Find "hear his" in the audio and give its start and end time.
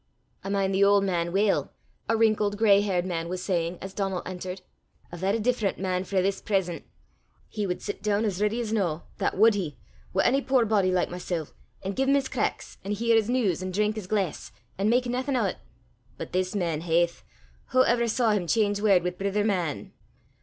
12.93-13.29